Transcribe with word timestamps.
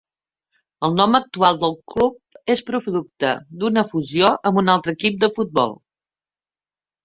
El 0.87 0.95
nom 0.99 1.17
actual 1.19 1.59
del 1.63 1.75
club 1.95 2.49
és 2.55 2.65
producte 2.71 3.35
d'una 3.61 3.87
fusió 3.95 4.35
amb 4.53 4.65
un 4.65 4.75
altre 4.79 4.99
equip 4.99 5.23
de 5.27 5.33
futbol. 5.41 5.81